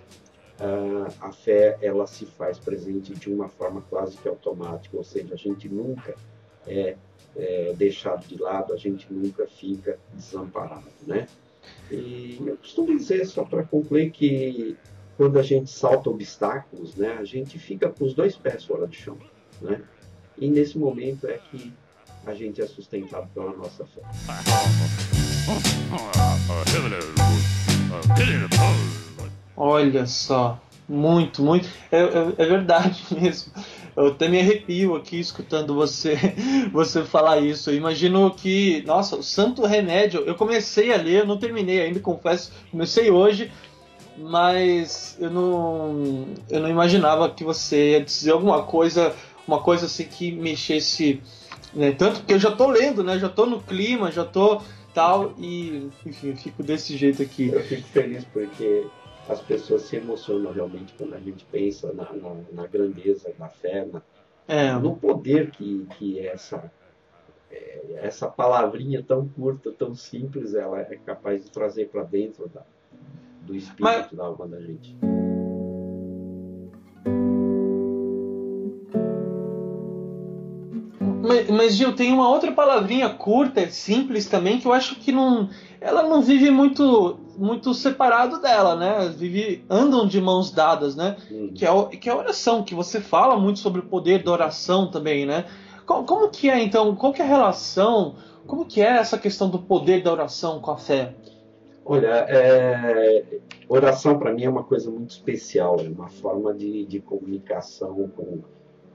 a 1.19 1.31
fé 1.31 1.77
ela 1.81 2.07
se 2.07 2.25
faz 2.25 2.59
presente 2.59 3.13
de 3.13 3.31
uma 3.31 3.49
forma 3.49 3.81
quase 3.89 4.17
que 4.17 4.27
automática, 4.27 4.95
ou 4.95 5.03
seja, 5.03 5.33
a 5.33 5.37
gente 5.37 5.67
nunca 5.67 6.15
é, 6.67 6.95
é 7.35 7.73
deixado 7.73 8.25
de 8.25 8.41
lado, 8.41 8.71
a 8.71 8.77
gente 8.77 9.11
nunca 9.11 9.45
fica 9.47 9.99
desamparado, 10.13 10.87
né? 11.05 11.27
E 11.91 12.41
eu 12.45 12.57
costumo 12.57 12.95
dizer, 12.97 13.25
só 13.25 13.43
para 13.43 13.63
concluir, 13.63 14.11
que 14.11 14.77
quando 15.17 15.37
a 15.39 15.43
gente 15.43 15.69
salta 15.69 16.09
obstáculos, 16.09 16.95
né, 16.95 17.17
a 17.19 17.23
gente 17.23 17.59
fica 17.59 17.89
com 17.89 18.05
os 18.05 18.13
dois 18.13 18.35
pés 18.35 18.65
fora 18.65 18.87
do 18.87 18.93
chão. 18.93 19.17
Né? 19.61 19.81
E 20.37 20.49
nesse 20.49 20.77
momento 20.77 21.27
é 21.27 21.37
que 21.37 21.73
a 22.25 22.33
gente 22.33 22.61
é 22.61 22.67
sustentado 22.67 23.29
pela 23.33 23.53
nossa 23.53 23.85
fé. 23.85 24.01
Olha 29.55 30.05
só, 30.07 30.59
muito, 30.87 31.41
muito. 31.41 31.69
É, 31.91 31.99
é, 31.99 32.33
é 32.37 32.45
verdade 32.45 33.03
mesmo. 33.11 33.53
Eu 33.95 34.07
até 34.07 34.27
me 34.27 34.39
arrepio 34.39 34.95
aqui 34.95 35.19
escutando 35.19 35.75
você 35.75 36.17
você 36.73 37.03
falar 37.03 37.39
isso. 37.39 37.69
Eu 37.69 37.75
imagino 37.75 38.31
que, 38.31 38.83
nossa, 38.85 39.15
o 39.15 39.23
Santo 39.23 39.65
Remédio. 39.65 40.21
Eu 40.21 40.35
comecei 40.35 40.91
a 40.91 40.97
ler, 40.97 41.21
eu 41.21 41.27
não 41.27 41.37
terminei 41.37 41.81
ainda, 41.81 41.99
confesso. 41.99 42.51
Comecei 42.71 43.11
hoje, 43.11 43.51
mas 44.17 45.17
eu 45.19 45.29
não 45.29 46.27
eu 46.49 46.59
não 46.59 46.69
imaginava 46.69 47.29
que 47.29 47.43
você 47.43 47.91
ia 47.91 48.01
dizer 48.01 48.31
alguma 48.31 48.63
coisa, 48.63 49.15
uma 49.47 49.61
coisa 49.61 49.85
assim 49.85 50.05
que 50.05 50.31
mexesse, 50.31 51.21
né? 51.73 51.91
Tanto 51.91 52.23
que 52.23 52.33
eu 52.33 52.39
já 52.39 52.51
tô 52.51 52.67
lendo, 52.67 53.03
né? 53.03 53.17
Já 53.17 53.29
tô 53.29 53.45
no 53.45 53.61
clima, 53.61 54.11
já 54.11 54.25
tô 54.25 54.61
tal 54.93 55.33
e 55.37 55.89
enfim, 56.05 56.29
eu 56.29 56.37
fico 56.37 56.63
desse 56.63 56.95
jeito 56.95 57.21
aqui. 57.21 57.49
Eu 57.49 57.63
fico 57.63 57.87
feliz 57.89 58.23
porque 58.25 58.85
as 59.27 59.41
pessoas 59.41 59.83
se 59.83 59.95
emocionam 59.95 60.51
realmente 60.51 60.93
quando 60.97 61.15
a 61.15 61.19
gente 61.19 61.45
pensa 61.45 61.93
na, 61.93 62.11
na, 62.13 62.35
na 62.51 62.67
grandeza 62.67 63.33
da 63.37 63.47
fé, 63.47 63.85
na, 63.85 64.01
é. 64.47 64.73
no 64.73 64.95
poder 64.95 65.49
que, 65.51 65.87
que 65.97 66.19
essa, 66.19 66.71
é, 67.49 68.01
essa 68.01 68.27
palavrinha 68.27 69.01
tão 69.01 69.27
curta, 69.27 69.71
tão 69.71 69.95
simples, 69.95 70.53
ela 70.53 70.81
é 70.81 70.97
capaz 71.05 71.43
de 71.43 71.49
trazer 71.49 71.87
para 71.87 72.03
dentro 72.03 72.49
da, 72.49 72.63
do 73.45 73.55
espírito 73.55 73.81
Mas... 73.81 74.11
da 74.11 74.25
alma 74.25 74.47
da 74.47 74.59
gente. 74.61 74.95
Mas, 81.25 81.49
mas, 81.49 81.75
Gil, 81.75 81.95
tem 81.95 82.11
uma 82.11 82.29
outra 82.29 82.51
palavrinha 82.51 83.09
curta, 83.09 83.69
simples 83.69 84.25
também, 84.25 84.59
que 84.59 84.67
eu 84.67 84.73
acho 84.73 84.95
que 84.95 85.11
não. 85.11 85.49
Ela 85.79 86.03
não 86.03 86.21
vive 86.21 86.51
muito 86.51 87.17
muito 87.37 87.73
separado 87.73 88.39
dela, 88.39 88.75
né? 88.75 89.13
Vive, 89.17 89.65
andam 89.69 90.05
de 90.05 90.21
mãos 90.21 90.51
dadas, 90.51 90.95
né? 90.95 91.15
Uhum. 91.31 91.53
Que, 91.53 91.65
é, 91.65 91.85
que 91.97 92.09
é 92.09 92.11
a 92.11 92.17
oração, 92.17 92.63
que 92.63 92.75
você 92.75 93.01
fala 93.01 93.37
muito 93.37 93.59
sobre 93.59 93.79
o 93.79 93.85
poder 93.85 94.23
da 94.23 94.31
oração 94.31 94.89
também, 94.91 95.25
né? 95.25 95.45
Como, 95.85 96.03
como 96.05 96.29
que 96.29 96.49
é, 96.49 96.61
então? 96.61 96.95
Qual 96.95 97.13
que 97.13 97.21
é 97.21 97.25
a 97.25 97.27
relação? 97.27 98.15
Como 98.45 98.65
que 98.65 98.81
é 98.81 98.97
essa 98.97 99.17
questão 99.17 99.49
do 99.49 99.59
poder 99.59 100.03
da 100.03 100.11
oração 100.11 100.59
com 100.59 100.71
a 100.71 100.77
fé? 100.77 101.15
Olha, 101.85 102.25
é, 102.29 103.39
oração 103.67 104.17
para 104.17 104.33
mim 104.33 104.45
é 104.45 104.49
uma 104.49 104.63
coisa 104.63 104.89
muito 104.89 105.11
especial, 105.11 105.77
é 105.79 105.89
uma 105.89 106.07
forma 106.07 106.53
de, 106.53 106.85
de 106.85 107.01
comunicação 107.01 108.07
com, 108.09 108.41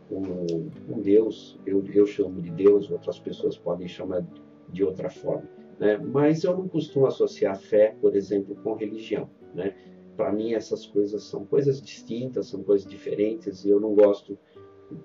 com, 0.09 0.71
com 0.89 1.01
Deus. 1.01 1.59
Eu, 1.67 1.85
eu 1.93 2.07
chamo 2.07 2.41
de 2.41 2.51
Deus, 2.51 2.91
outras 2.91 3.19
pessoas 3.19 3.59
podem 3.59 3.87
chamar 3.87 4.25
de 4.71 4.83
outra 4.83 5.11
forma. 5.11 5.49
Né? 5.79 5.99
Mas 5.99 6.45
eu 6.45 6.57
não 6.57 6.67
costumo 6.67 7.07
associar 7.07 7.59
fé, 7.59 7.95
por 8.01 8.17
exemplo, 8.17 8.57
com 8.57 8.75
religião. 8.75 9.29
Né? 9.55 9.75
Para 10.17 10.33
mim, 10.33 10.55
essas 10.55 10.87
coisas 10.87 11.23
são 11.25 11.45
coisas 11.45 11.81
distintas, 11.81 12.49
são 12.49 12.63
coisas 12.63 12.89
diferentes, 12.89 13.65
e 13.65 13.71
eu 13.71 13.79
não 13.79 13.95
gosto 13.95 14.37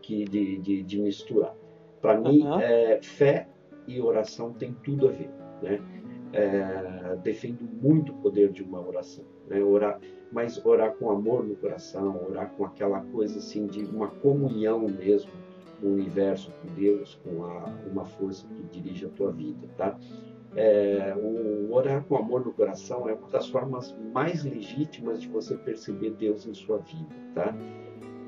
que, 0.02 0.24
de, 0.26 0.58
de, 0.60 0.84
de 0.84 1.02
misturar. 1.02 1.56
Para 2.02 2.20
mim, 2.20 2.44
uhum. 2.44 2.60
é, 2.60 3.00
fé 3.02 3.48
e 3.88 4.02
oração 4.02 4.54
tem 4.54 4.74
tudo 4.84 5.08
a 5.08 5.12
ver. 5.12 5.30
Né? 5.62 5.80
É, 6.34 7.16
defendo 7.24 7.62
muito 7.62 8.12
o 8.12 8.16
poder 8.16 8.52
de 8.52 8.64
uma 8.64 8.86
oração, 8.86 9.24
né? 9.48 9.64
orar, 9.64 10.00
mas 10.32 10.64
orar 10.66 10.94
com 10.96 11.12
amor 11.12 11.46
no 11.46 11.56
coração, 11.56 12.26
orar 12.28 12.52
com 12.58 12.66
aquela 12.66 13.02
coisa 13.02 13.38
assim 13.38 13.68
de 13.68 13.86
uma 13.86 14.08
comunhão 14.08 14.80
mesmo 14.88 15.32
com 15.80 15.88
o 15.88 15.94
universo, 15.94 16.52
com 16.62 16.74
Deus, 16.74 17.20
com 17.24 17.46
a, 17.46 17.72
uma 17.92 18.06
força 18.06 18.48
que 18.48 18.64
dirige 18.80 19.06
a 19.06 19.10
tua 19.10 19.32
vida, 19.32 19.68
tá? 19.78 19.98
É, 20.56 21.16
o 21.16 21.72
orar 21.72 22.04
com 22.04 22.16
amor 22.16 22.46
no 22.46 22.54
coração 22.54 23.08
é 23.10 23.14
uma 23.14 23.28
das 23.30 23.48
formas 23.50 23.96
mais 24.12 24.44
legítimas 24.44 25.22
de 25.22 25.28
você 25.28 25.56
perceber 25.56 26.12
Deus 26.12 26.46
em 26.48 26.54
sua 26.54 26.78
vida, 26.78 27.16
tá? 27.36 27.56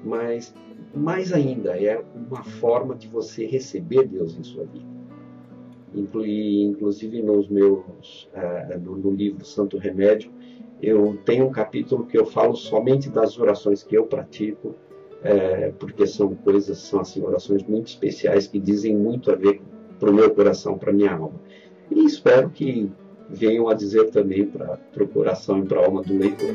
Mas 0.03 0.53
mais 0.93 1.33
ainda 1.33 1.79
é 1.79 2.03
uma 2.15 2.43
forma 2.43 2.95
de 2.95 3.07
você 3.07 3.45
receber 3.45 4.07
Deus 4.07 4.37
em 4.37 4.43
sua 4.43 4.65
vida 4.65 4.95
inclusive 5.95 7.21
nos 7.21 7.47
meus 7.47 8.29
uh, 8.33 8.79
no, 8.79 8.97
no, 8.97 9.11
livro 9.11 9.45
Santo 9.45 9.77
Remédio 9.77 10.31
eu 10.81 11.17
tenho 11.25 11.47
um 11.47 11.51
capítulo 11.51 12.05
que 12.05 12.17
eu 12.17 12.25
falo 12.25 12.55
somente 12.55 13.09
das 13.09 13.39
orações 13.39 13.83
que 13.83 13.95
eu 13.97 14.05
pratico 14.05 14.75
é, 15.23 15.71
porque 15.79 16.05
são 16.05 16.35
coisas 16.35 16.77
são 16.77 16.99
assim 16.99 17.21
orações 17.23 17.63
muito 17.63 17.87
especiais 17.87 18.47
que 18.47 18.59
dizem 18.59 18.95
muito 18.95 19.31
a 19.31 19.35
ver 19.35 19.61
para 19.99 20.09
o 20.09 20.13
meu 20.13 20.29
coração 20.33 20.77
para 20.77 20.91
minha 20.91 21.13
alma. 21.13 21.39
E 21.89 22.05
espero 22.05 22.49
que 22.49 22.91
venham 23.29 23.67
a 23.67 23.73
dizer 23.73 24.11
também 24.11 24.45
para 24.45 24.79
o 24.99 25.07
coração 25.07 25.59
e 25.59 25.65
para 25.65 25.81
a 25.81 25.85
alma 25.85 26.01
do 26.01 26.17
leitor 26.17 26.53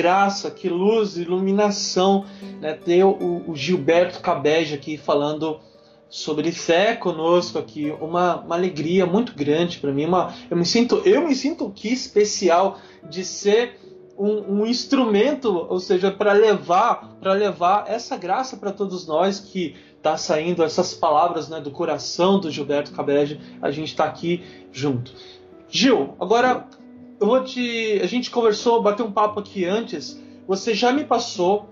graça, 0.00 0.50
que 0.50 0.68
luz, 0.68 1.18
iluminação, 1.18 2.24
né? 2.58 2.72
ter 2.72 3.04
o, 3.04 3.44
o 3.46 3.54
Gilberto 3.54 4.20
Cabege 4.20 4.74
aqui 4.74 4.96
falando 4.96 5.60
sobre 6.08 6.50
fé 6.52 6.96
conosco 6.96 7.58
aqui, 7.58 7.94
uma, 8.00 8.40
uma 8.40 8.54
alegria 8.54 9.04
muito 9.04 9.34
grande 9.34 9.78
para 9.78 9.92
mim, 9.92 10.06
uma, 10.06 10.34
eu 10.50 10.56
me 10.56 10.64
sinto 10.64 11.02
eu 11.04 11.28
me 11.28 11.34
sinto 11.34 11.70
que 11.70 11.88
especial 11.88 12.78
de 13.08 13.24
ser 13.24 13.78
um, 14.18 14.60
um 14.60 14.66
instrumento, 14.66 15.54
ou 15.68 15.78
seja, 15.78 16.10
para 16.10 16.32
levar 16.32 17.16
para 17.20 17.34
levar 17.34 17.84
essa 17.86 18.16
graça 18.16 18.56
para 18.56 18.72
todos 18.72 19.06
nós 19.06 19.38
que 19.38 19.76
tá 20.02 20.16
saindo 20.16 20.64
essas 20.64 20.94
palavras 20.94 21.48
né, 21.48 21.60
do 21.60 21.70
coração 21.70 22.40
do 22.40 22.50
Gilberto 22.50 22.92
Cabege, 22.92 23.38
a 23.60 23.70
gente 23.70 23.88
está 23.88 24.04
aqui 24.04 24.42
junto. 24.72 25.12
Gil, 25.68 26.14
agora 26.18 26.66
eu 27.20 27.26
vou 27.26 27.44
te. 27.44 28.00
A 28.02 28.06
gente 28.06 28.30
conversou, 28.30 28.82
bateu 28.82 29.04
um 29.04 29.12
papo 29.12 29.40
aqui 29.40 29.64
antes. 29.64 30.20
Você 30.48 30.74
já 30.74 30.90
me 30.90 31.04
passou 31.04 31.68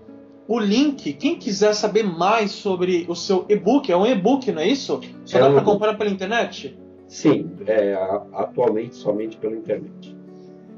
o 0.47 0.59
link. 0.59 1.13
Quem 1.13 1.35
quiser 1.35 1.73
saber 1.73 2.03
mais 2.03 2.51
sobre 2.51 3.05
o 3.09 3.15
seu 3.15 3.45
e-book, 3.49 3.91
é 3.91 3.97
um 3.97 4.05
e-book, 4.05 4.51
não 4.51 4.61
é 4.61 4.67
isso? 4.67 5.01
Só 5.25 5.37
é 5.37 5.41
dá 5.41 5.49
um... 5.49 5.53
para 5.53 5.63
comprar 5.63 5.93
pela 5.95 6.09
internet? 6.09 6.77
Sim, 7.07 7.51
é, 7.65 7.93
atualmente 8.33 8.95
somente 8.95 9.37
pela 9.37 9.55
internet. 9.55 10.15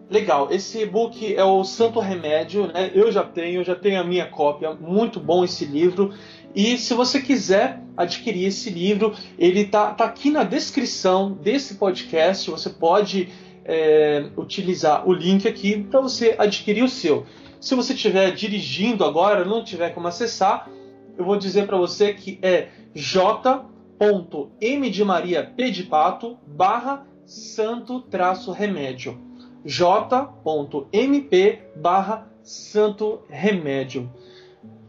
Legal, 0.10 0.50
esse 0.52 0.82
e-book 0.82 1.36
é 1.36 1.44
o 1.44 1.64
Santo 1.64 2.00
Remédio, 2.00 2.68
né? 2.68 2.92
Eu 2.94 3.12
já 3.12 3.24
tenho, 3.24 3.62
eu 3.62 3.64
já 3.64 3.76
tenho 3.76 4.00
a 4.00 4.04
minha 4.04 4.26
cópia, 4.26 4.74
muito 4.74 5.20
bom 5.20 5.44
esse 5.44 5.64
livro. 5.64 6.14
E 6.54 6.78
se 6.78 6.94
você 6.94 7.22
quiser 7.22 7.82
adquirir 7.96 8.46
esse 8.46 8.70
livro, 8.70 9.14
ele 9.40 9.66
tá, 9.66 9.94
tá 9.94 10.04
aqui 10.04 10.30
na 10.30 10.44
descrição 10.44 11.32
desse 11.32 11.76
podcast. 11.76 12.50
Você 12.52 12.70
pode 12.70 13.30
é, 13.66 14.30
utilizar 14.38 15.08
o 15.08 15.14
link 15.14 15.48
aqui 15.48 15.84
para 15.84 16.02
você 16.02 16.36
adquirir 16.38 16.84
o 16.84 16.90
seu. 16.90 17.26
Se 17.60 17.76
você 17.76 17.94
estiver 17.94 18.32
dirigindo 18.32 19.06
agora, 19.06 19.46
não 19.46 19.64
tiver 19.64 19.92
como 19.92 20.08
acessar, 20.08 20.70
eu 21.18 21.24
vou 21.24 21.38
dizer 21.38 21.68
para 21.68 21.78
você 21.78 22.14
que 22.14 22.40
é 22.42 22.70
j.m 22.94 24.90
de 24.90 25.06
Maria 25.06 25.44
P 25.44 25.70
de 25.70 25.84
Pato 25.84 26.38
barra 26.48 27.06
santo 27.26 28.02
traço 28.02 28.52
remédio. 28.52 29.20
j.mp 29.64 31.60
barra 31.76 32.28
santo 32.42 33.22
remédio. 33.30 34.12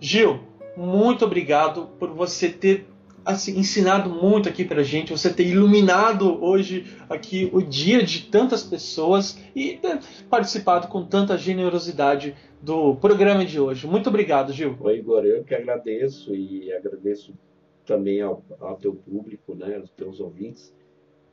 Gil, 0.00 0.40
muito 0.76 1.24
obrigado 1.24 1.90
por 1.98 2.10
você 2.10 2.48
ter 2.48 2.88
assim, 3.24 3.58
ensinado 3.58 4.10
muito 4.10 4.48
aqui 4.48 4.64
pra 4.64 4.82
gente, 4.82 5.12
você 5.12 5.32
ter 5.32 5.46
iluminado 5.46 6.42
hoje 6.42 6.86
aqui 7.08 7.50
o 7.52 7.60
dia 7.62 8.02
de 8.02 8.26
tantas 8.26 8.62
pessoas 8.62 9.38
e 9.54 9.76
ter 9.76 10.00
participado 10.28 10.88
com 10.88 11.04
tanta 11.04 11.36
generosidade 11.36 12.34
do 12.60 12.96
programa 12.96 13.44
de 13.44 13.58
hoje. 13.58 13.86
Muito 13.86 14.08
obrigado, 14.08 14.52
Gil. 14.52 14.76
Oi, 14.80 14.98
Igor, 14.98 15.24
eu 15.24 15.44
que 15.44 15.54
agradeço 15.54 16.34
e 16.34 16.72
agradeço 16.72 17.34
também 17.84 18.20
ao, 18.20 18.44
ao 18.60 18.76
teu 18.76 18.94
público, 18.94 19.54
né, 19.54 19.76
aos 19.76 19.90
teus 19.90 20.20
ouvintes, 20.20 20.74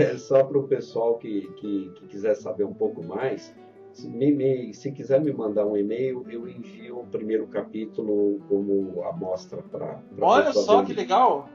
é, 0.02 0.18
só 0.18 0.44
para 0.44 0.58
o 0.58 0.68
pessoal 0.68 1.16
que, 1.16 1.48
que, 1.56 1.90
que, 1.96 2.06
quiser 2.06 2.34
saber 2.34 2.64
um 2.64 2.74
pouco 2.74 3.02
mais, 3.02 3.54
se, 3.92 4.06
me, 4.08 4.72
se 4.74 4.92
quiser 4.92 5.20
me 5.20 5.32
mandar 5.32 5.66
um 5.66 5.76
e-mail, 5.76 6.24
eu 6.28 6.48
envio 6.48 7.00
o 7.00 7.06
primeiro 7.06 7.46
capítulo 7.46 8.40
como 8.48 9.02
amostra 9.04 9.62
para. 9.62 10.02
Olha 10.20 10.52
só 10.52 10.84
que 10.84 10.92
legal! 10.92 11.48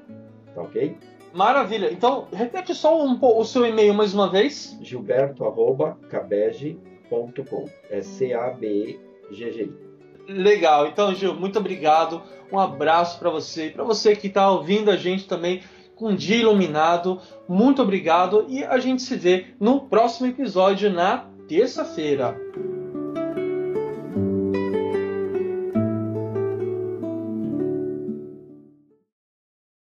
Tá 0.54 0.62
ok? 0.62 0.98
Maravilha. 1.34 1.92
Então, 1.92 2.30
repete 2.32 2.74
só 2.74 3.06
um, 3.06 3.20
o 3.22 3.44
seu 3.44 3.66
e-mail 3.66 3.94
mais 3.94 4.14
uma 4.14 4.32
vez. 4.32 4.80
gilberto.cabege.com. 4.82 7.66
É 7.90 8.02
C-A-B-E-G-G-I. 8.02 9.85
Legal. 10.28 10.88
Então, 10.88 11.14
Gil, 11.14 11.34
muito 11.36 11.60
obrigado. 11.60 12.22
Um 12.52 12.60
abraço 12.60 13.20
para 13.20 13.30
você. 13.30 13.70
Para 13.70 13.84
você 13.84 14.16
que 14.16 14.28
está 14.28 14.50
ouvindo 14.50 14.90
a 14.90 14.98
gente 14.98 15.28
também 15.28 15.62
com 15.96 16.10
um 16.10 16.16
dia 16.16 16.38
iluminado. 16.38 17.20
Muito 17.48 17.82
obrigado 17.82 18.46
e 18.50 18.64
a 18.64 18.78
gente 18.78 19.02
se 19.02 19.16
vê 19.16 19.48
no 19.60 19.82
próximo 19.82 20.28
episódio 20.28 20.92
na 20.92 21.26
terça-feira. 21.48 22.36